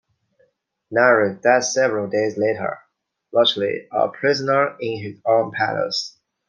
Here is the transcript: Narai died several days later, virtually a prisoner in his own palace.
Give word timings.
Narai 0.91 1.39
died 1.43 1.63
several 1.63 2.07
days 2.09 2.35
later, 2.35 2.79
virtually 3.31 3.87
a 3.91 4.07
prisoner 4.09 4.75
in 4.79 4.97
his 4.97 5.21
own 5.27 5.51
palace. 5.51 6.17